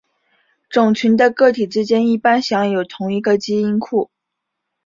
[0.67, 4.09] 种群的个体之间一般享有同一个基因库。